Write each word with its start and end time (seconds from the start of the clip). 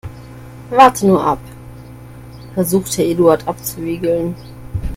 Warte 0.71 1.05
nur 1.05 1.23
ab, 1.23 1.37
versucht 2.55 2.97
Herr 2.97 3.05
Eduard 3.05 3.47
abzuwiegeln. 3.47 4.33